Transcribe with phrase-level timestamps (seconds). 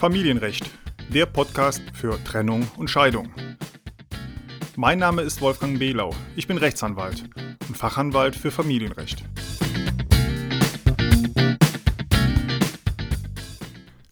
[0.00, 0.64] Familienrecht,
[1.12, 3.28] der Podcast für Trennung und Scheidung.
[4.74, 6.14] Mein Name ist Wolfgang Behlau.
[6.36, 7.24] Ich bin Rechtsanwalt
[7.68, 9.22] und Fachanwalt für Familienrecht.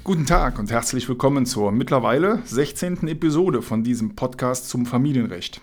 [0.05, 3.09] Guten Tag und herzlich willkommen zur mittlerweile 16.
[3.09, 5.63] Episode von diesem Podcast zum Familienrecht.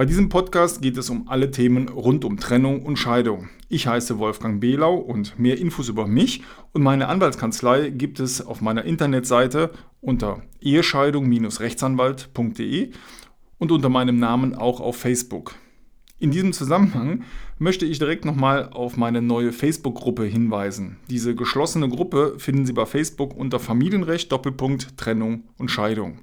[0.00, 3.50] Bei diesem Podcast geht es um alle Themen rund um Trennung und Scheidung.
[3.68, 6.42] Ich heiße Wolfgang Behlau und mehr Infos über mich
[6.72, 12.92] und meine Anwaltskanzlei gibt es auf meiner Internetseite unter ehescheidung-rechtsanwalt.de
[13.58, 15.54] und unter meinem Namen auch auf Facebook.
[16.18, 17.24] In diesem Zusammenhang
[17.58, 20.96] möchte ich direkt nochmal auf meine neue Facebook-Gruppe hinweisen.
[21.10, 26.20] Diese geschlossene Gruppe finden Sie bei Facebook unter Familienrecht Doppelpunkt Trennung und Scheidung.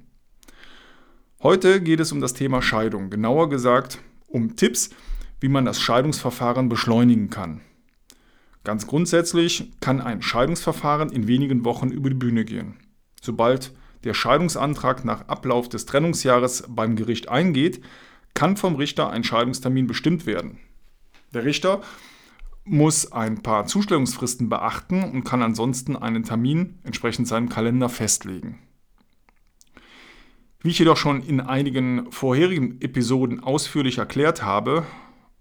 [1.40, 4.90] Heute geht es um das Thema Scheidung, genauer gesagt um Tipps,
[5.38, 7.60] wie man das Scheidungsverfahren beschleunigen kann.
[8.64, 12.74] Ganz grundsätzlich kann ein Scheidungsverfahren in wenigen Wochen über die Bühne gehen.
[13.22, 13.72] Sobald
[14.02, 17.84] der Scheidungsantrag nach Ablauf des Trennungsjahres beim Gericht eingeht,
[18.34, 20.58] kann vom Richter ein Scheidungstermin bestimmt werden.
[21.32, 21.82] Der Richter
[22.64, 28.58] muss ein paar Zustellungsfristen beachten und kann ansonsten einen Termin entsprechend seinem Kalender festlegen.
[30.68, 34.84] Wie ich jedoch schon in einigen vorherigen Episoden ausführlich erklärt habe,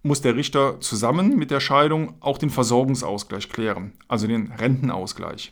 [0.02, 5.52] muss der Richter zusammen mit der Scheidung auch den Versorgungsausgleich klären, also den Rentenausgleich.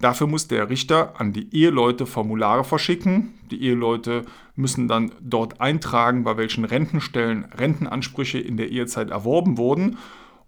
[0.00, 3.34] Dafür muss der Richter an die Eheleute Formulare verschicken.
[3.52, 4.24] Die Eheleute
[4.56, 9.98] müssen dann dort eintragen, bei welchen Rentenstellen Rentenansprüche in der Ehezeit erworben wurden.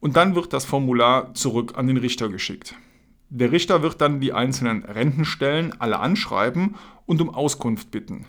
[0.00, 2.74] Und dann wird das Formular zurück an den Richter geschickt.
[3.28, 8.24] Der Richter wird dann die einzelnen Rentenstellen alle anschreiben und um Auskunft bitten.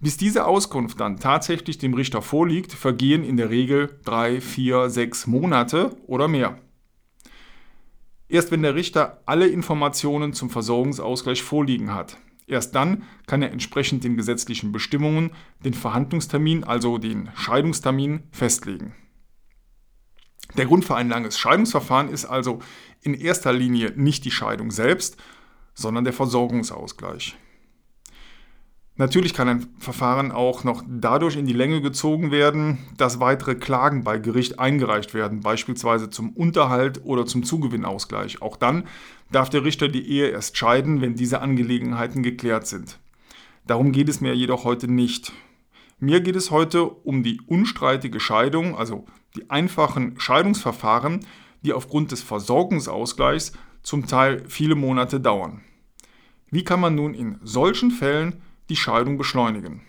[0.00, 5.26] Bis diese Auskunft dann tatsächlich dem Richter vorliegt, vergehen in der Regel drei, vier, sechs
[5.26, 6.58] Monate oder mehr.
[8.28, 14.04] Erst wenn der Richter alle Informationen zum Versorgungsausgleich vorliegen hat, erst dann kann er entsprechend
[14.04, 15.30] den gesetzlichen Bestimmungen
[15.64, 18.94] den Verhandlungstermin, also den Scheidungstermin, festlegen.
[20.56, 22.60] Der Grund für ein langes Scheidungsverfahren ist also
[23.02, 25.16] in erster Linie nicht die Scheidung selbst,
[25.74, 27.36] sondern der Versorgungsausgleich.
[28.96, 34.04] Natürlich kann ein Verfahren auch noch dadurch in die Länge gezogen werden, dass weitere Klagen
[34.04, 38.40] bei Gericht eingereicht werden, beispielsweise zum Unterhalt oder zum Zugewinnausgleich.
[38.40, 38.86] Auch dann
[39.32, 43.00] darf der Richter die Ehe erst scheiden, wenn diese Angelegenheiten geklärt sind.
[43.66, 45.32] Darum geht es mir jedoch heute nicht.
[45.98, 51.26] Mir geht es heute um die unstreitige Scheidung, also die einfachen Scheidungsverfahren,
[51.62, 53.52] die aufgrund des Versorgungsausgleichs
[53.82, 55.62] zum Teil viele Monate dauern.
[56.50, 59.82] Wie kann man nun in solchen Fällen die Scheidung beschleunigen?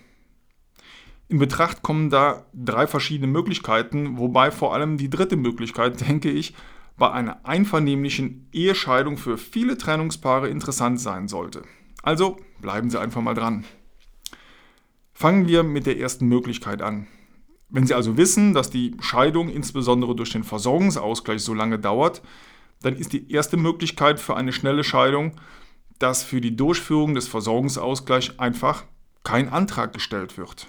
[1.28, 6.54] In Betracht kommen da drei verschiedene Möglichkeiten, wobei vor allem die dritte Möglichkeit, denke ich,
[6.96, 11.62] bei einer einvernehmlichen Ehescheidung für viele Trennungspaare interessant sein sollte.
[12.02, 13.64] Also bleiben Sie einfach mal dran.
[15.12, 17.06] Fangen wir mit der ersten Möglichkeit an.
[17.68, 22.22] Wenn Sie also wissen, dass die Scheidung insbesondere durch den Versorgungsausgleich so lange dauert,
[22.82, 25.32] dann ist die erste Möglichkeit für eine schnelle Scheidung,
[25.98, 28.84] dass für die Durchführung des Versorgungsausgleichs einfach
[29.24, 30.68] kein Antrag gestellt wird.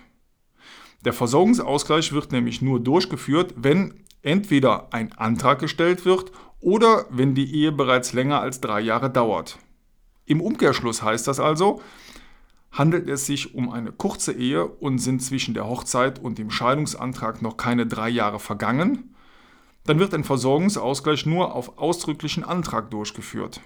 [1.06, 3.94] Der Versorgungsausgleich wird nämlich nur durchgeführt, wenn
[4.24, 9.60] entweder ein Antrag gestellt wird oder wenn die Ehe bereits länger als drei Jahre dauert.
[10.26, 11.82] Im Umkehrschluss heißt das also,
[12.78, 17.42] handelt es sich um eine kurze Ehe und sind zwischen der Hochzeit und dem Scheidungsantrag
[17.42, 19.16] noch keine drei Jahre vergangen,
[19.86, 23.62] dann wird ein Versorgungsausgleich nur auf ausdrücklichen Antrag durchgeführt.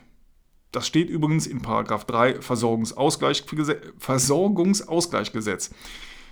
[0.71, 3.43] Das steht übrigens in 3 Versorgungsausgleich,
[3.97, 5.71] Versorgungsausgleichgesetz.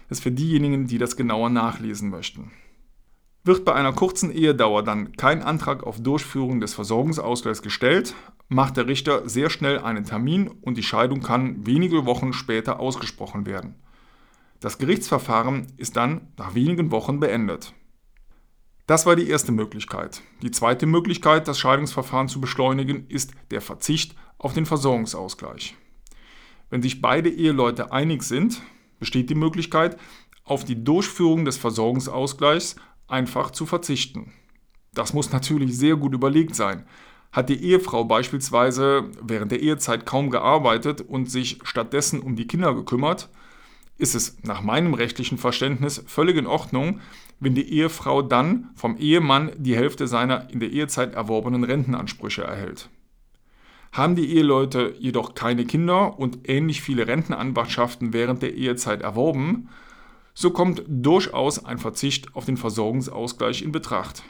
[0.07, 2.51] Das ist für diejenigen, die das genauer nachlesen möchten.
[3.44, 8.14] Wird bei einer kurzen Ehedauer dann kein Antrag auf Durchführung des Versorgungsausgleichs gestellt,
[8.50, 13.46] macht der Richter sehr schnell einen Termin und die Scheidung kann wenige Wochen später ausgesprochen
[13.46, 13.76] werden.
[14.60, 17.74] Das Gerichtsverfahren ist dann nach wenigen Wochen beendet.
[18.88, 20.22] Das war die erste Möglichkeit.
[20.42, 25.76] Die zweite Möglichkeit, das Scheidungsverfahren zu beschleunigen, ist der Verzicht auf den Versorgungsausgleich.
[26.70, 28.62] Wenn sich beide Eheleute einig sind,
[29.00, 29.97] besteht die Möglichkeit,
[30.44, 32.76] auf die Durchführung des Versorgungsausgleichs
[33.09, 34.34] einfach zu verzichten.
[34.94, 36.85] Das muss natürlich sehr gut überlegt sein.
[37.32, 42.73] Hat die Ehefrau beispielsweise während der Ehezeit kaum gearbeitet und sich stattdessen um die Kinder
[42.73, 43.29] gekümmert,
[44.00, 47.02] ist es nach meinem rechtlichen Verständnis völlig in Ordnung,
[47.40, 52.90] wenn die Ehefrau dann vom Ehemann die Hälfte seiner in der Ehezeit erworbenen Rentenansprüche erhält.
[53.91, 59.70] Haben die Eheleute jedoch keine Kinder und ähnlich viele Rentenanwartschaften während der Ehezeit erworben,
[60.40, 64.24] so kommt durchaus ein Verzicht auf den Versorgungsausgleich in Betracht.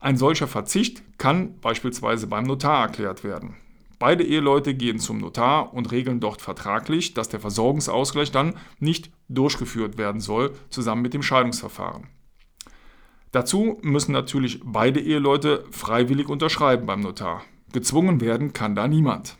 [0.00, 3.54] Ein solcher Verzicht kann beispielsweise beim Notar erklärt werden.
[4.00, 9.96] Beide Eheleute gehen zum Notar und regeln dort vertraglich, dass der Versorgungsausgleich dann nicht durchgeführt
[9.96, 12.08] werden soll, zusammen mit dem Scheidungsverfahren.
[13.30, 17.42] Dazu müssen natürlich beide Eheleute freiwillig unterschreiben beim Notar.
[17.72, 19.36] Gezwungen werden kann da niemand.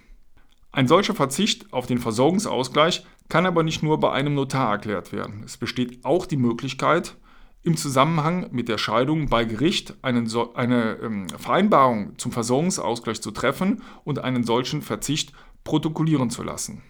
[0.70, 5.42] Ein solcher Verzicht auf den Versorgungsausgleich kann aber nicht nur bei einem Notar erklärt werden.
[5.44, 7.16] Es besteht auch die Möglichkeit,
[7.62, 13.82] im Zusammenhang mit der Scheidung bei Gericht einen, eine ähm, Vereinbarung zum Versorgungsausgleich zu treffen
[14.04, 15.32] und einen solchen Verzicht
[15.62, 16.82] protokollieren zu lassen.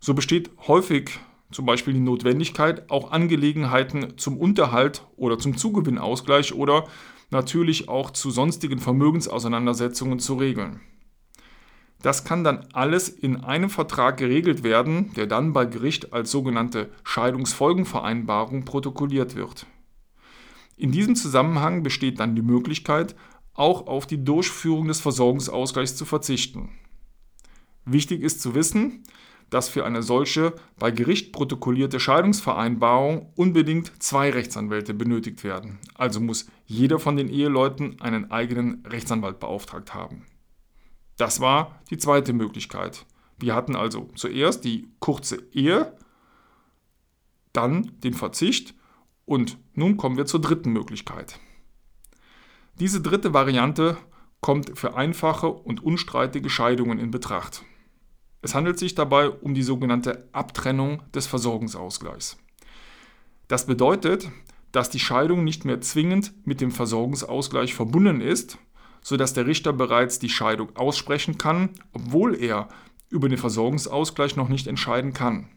[0.00, 1.20] So besteht häufig
[1.52, 6.86] zum Beispiel die Notwendigkeit, auch Angelegenheiten zum Unterhalt oder zum Zugewinnausgleich oder
[7.30, 10.80] natürlich auch zu sonstigen Vermögensauseinandersetzungen zu regeln.
[12.02, 16.90] Das kann dann alles in einem Vertrag geregelt werden, der dann bei Gericht als sogenannte
[17.04, 19.66] Scheidungsfolgenvereinbarung protokolliert wird.
[20.76, 23.14] In diesem Zusammenhang besteht dann die Möglichkeit,
[23.54, 26.70] auch auf die Durchführung des Versorgungsausgleichs zu verzichten.
[27.84, 29.04] Wichtig ist zu wissen,
[29.50, 35.78] dass für eine solche bei Gericht protokollierte Scheidungsvereinbarung unbedingt zwei Rechtsanwälte benötigt werden.
[35.94, 40.24] Also muss jeder von den Eheleuten einen eigenen Rechtsanwalt beauftragt haben.
[41.22, 43.06] Das war die zweite Möglichkeit.
[43.38, 45.96] Wir hatten also zuerst die kurze Ehe,
[47.52, 48.74] dann den Verzicht
[49.24, 51.38] und nun kommen wir zur dritten Möglichkeit.
[52.80, 53.96] Diese dritte Variante
[54.40, 57.62] kommt für einfache und unstreitige Scheidungen in Betracht.
[58.40, 62.36] Es handelt sich dabei um die sogenannte Abtrennung des Versorgungsausgleichs.
[63.46, 64.28] Das bedeutet,
[64.72, 68.58] dass die Scheidung nicht mehr zwingend mit dem Versorgungsausgleich verbunden ist,
[69.02, 72.68] sodass der Richter bereits die Scheidung aussprechen kann, obwohl er
[73.10, 75.48] über den Versorgungsausgleich noch nicht entscheiden kann.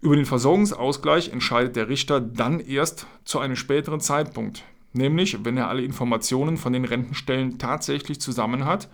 [0.00, 5.68] Über den Versorgungsausgleich entscheidet der Richter dann erst zu einem späteren Zeitpunkt, nämlich wenn er
[5.68, 8.88] alle Informationen von den Rentenstellen tatsächlich zusammen hat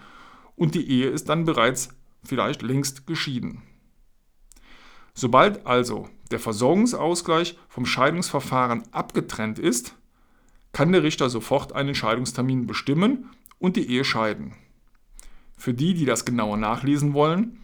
[0.56, 1.90] und die Ehe ist dann bereits
[2.22, 3.62] vielleicht längst geschieden.
[5.14, 9.94] Sobald also der Versorgungsausgleich vom Scheidungsverfahren abgetrennt ist,
[10.72, 14.54] kann der Richter sofort einen Scheidungstermin bestimmen und die Ehe scheiden.
[15.56, 17.58] Für die, die das genauer nachlesen wollen,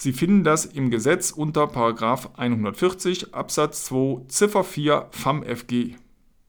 [0.00, 5.96] Sie finden das im Gesetz unter 140 Absatz 2 Ziffer 4 FAMFG.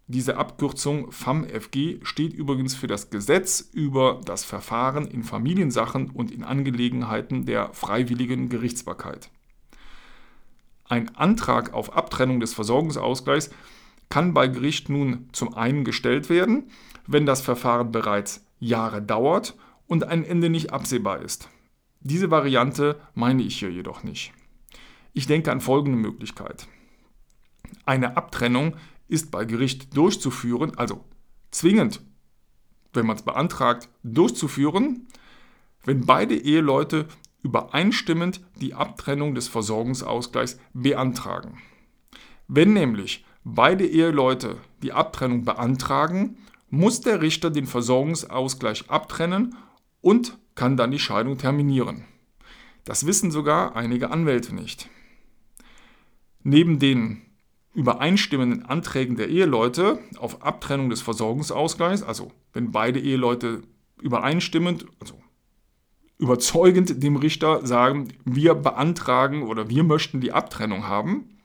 [0.06, 6.44] Diese Abkürzung FAMFG steht übrigens für das Gesetz über das Verfahren in Familiensachen und in
[6.44, 9.32] Angelegenheiten der freiwilligen Gerichtsbarkeit.
[10.88, 13.50] Ein Antrag auf Abtrennung des Versorgungsausgleichs
[14.10, 16.70] kann bei Gericht nun zum einen gestellt werden,
[17.08, 19.56] wenn das Verfahren bereits Jahre dauert
[19.88, 21.50] und ein Ende nicht absehbar ist.
[22.02, 24.34] Diese Variante meine ich hier jedoch nicht.
[25.14, 26.68] Ich denke an folgende Möglichkeit.
[27.86, 28.76] Eine Abtrennung
[29.08, 31.04] ist bei Gericht durchzuführen, also
[31.52, 32.02] zwingend,
[32.94, 35.08] wenn man es beantragt, durchzuführen,
[35.84, 37.08] wenn beide Eheleute
[37.42, 41.58] übereinstimmend die Abtrennung des Versorgungsausgleichs beantragen.
[42.48, 46.38] Wenn nämlich beide Eheleute die Abtrennung beantragen,
[46.70, 49.56] muss der Richter den Versorgungsausgleich abtrennen
[50.02, 52.06] und kann dann die Scheidung terminieren.
[52.84, 54.90] Das wissen sogar einige Anwälte nicht.
[56.44, 57.22] Neben den
[57.74, 63.64] übereinstimmenden Anträgen der Eheleute auf Abtrennung des Versorgungsausgleichs, also wenn beide Eheleute
[64.02, 65.22] übereinstimmend, also
[66.18, 71.39] überzeugend dem Richter sagen, wir beantragen oder wir möchten die Abtrennung haben,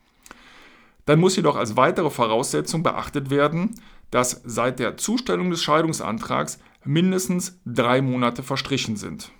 [1.06, 3.75] dann muss jedoch als weitere Voraussetzung beachtet werden,
[4.11, 9.32] dass seit der Zustellung des Scheidungsantrags mindestens drei Monate verstrichen sind.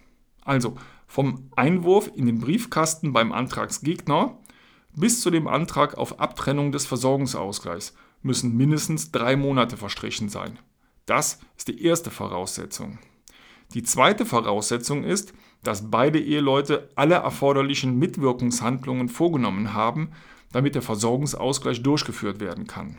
[0.45, 4.39] Also vom Einwurf in den Briefkasten beim Antragsgegner
[4.97, 10.59] bis zu dem Antrag auf Abtrennung des Versorgungsausgleichs müssen mindestens drei Monate verstrichen sein.
[11.07, 12.99] Das ist die erste Voraussetzung.
[13.75, 20.13] Die zweite Voraussetzung ist, dass beide Eheleute alle erforderlichen Mitwirkungshandlungen vorgenommen haben,
[20.55, 22.99] damit der Versorgungsausgleich durchgeführt werden kann.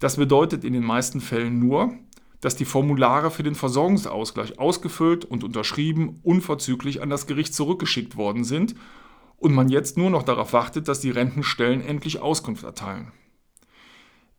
[0.00, 1.94] Das bedeutet in den meisten Fällen nur,
[2.40, 8.42] dass die Formulare für den Versorgungsausgleich ausgefüllt und unterschrieben unverzüglich an das Gericht zurückgeschickt worden
[8.42, 8.74] sind
[9.36, 13.12] und man jetzt nur noch darauf wartet, dass die Rentenstellen endlich Auskunft erteilen.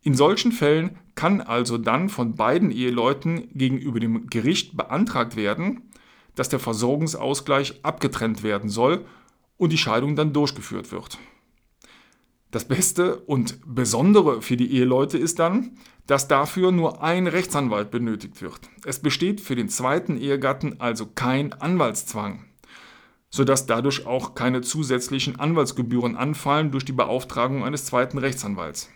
[0.01, 5.89] In solchen Fällen kann also dann von beiden Eheleuten gegenüber dem Gericht beantragt werden,
[6.35, 9.05] dass der Versorgungsausgleich abgetrennt werden soll
[9.55, 11.17] und die Scheidung dann durchgeführt wird.
[12.51, 15.77] Das Beste und Besondere für die Eheleute ist dann,
[16.07, 18.61] dass dafür nur ein Rechtsanwalt benötigt wird.
[18.85, 22.45] Es besteht für den zweiten Ehegatten also kein Anwaltszwang
[23.29, 28.89] sodass dadurch auch keine zusätzlichen Anwaltsgebühren anfallen durch die Beauftragung eines zweiten Rechtsanwalts.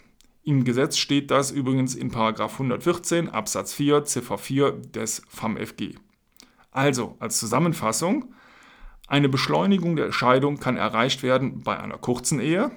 [0.43, 5.95] Im Gesetz steht das übrigens in 114 Absatz 4 Ziffer 4 des FAMFG.
[6.71, 8.33] Also, als Zusammenfassung,
[9.07, 12.71] eine Beschleunigung der Scheidung kann erreicht werden bei einer kurzen Ehe,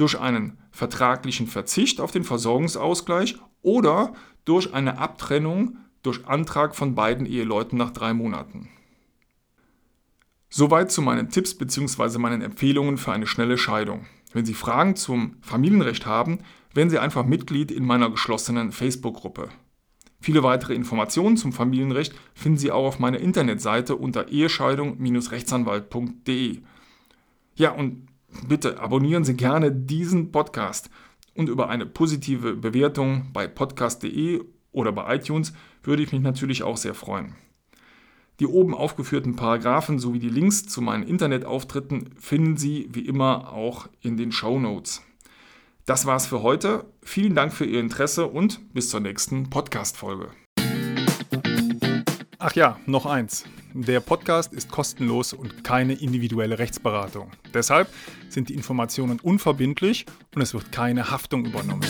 [0.00, 4.14] durch einen vertraglichen Verzicht auf den Versorgungsausgleich oder
[4.44, 8.70] durch eine Abtrennung durch Antrag von beiden Eheleuten nach drei Monaten.
[10.48, 12.16] Soweit zu meinen Tipps bzw.
[12.18, 14.06] meinen Empfehlungen für eine schnelle Scheidung.
[14.32, 16.38] Wenn Sie Fragen zum Familienrecht haben,
[16.72, 19.50] werden Sie einfach Mitglied in meiner geschlossenen Facebook-Gruppe.
[20.20, 26.62] Viele weitere Informationen zum Familienrecht finden Sie auch auf meiner Internetseite unter ehescheidung-rechtsanwalt.de.
[27.56, 28.09] Ja, und
[28.46, 30.90] bitte abonnieren Sie gerne diesen Podcast
[31.34, 36.76] und über eine positive Bewertung bei podcast.de oder bei iTunes würde ich mich natürlich auch
[36.76, 37.34] sehr freuen.
[38.40, 43.88] Die oben aufgeführten Paragraphen sowie die Links zu meinen Internetauftritten finden Sie wie immer auch
[44.00, 45.02] in den Show Notes.
[45.84, 46.86] Das war's für heute.
[47.02, 50.30] Vielen Dank für Ihr Interesse und bis zur nächsten Podcast-Folge.
[52.42, 53.44] Ach ja, noch eins.
[53.74, 57.30] Der Podcast ist kostenlos und keine individuelle Rechtsberatung.
[57.52, 57.86] Deshalb
[58.30, 61.84] sind die Informationen unverbindlich und es wird keine Haftung übernommen.